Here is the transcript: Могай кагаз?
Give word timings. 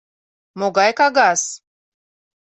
Могай 0.59 0.91
кагаз? 0.99 1.41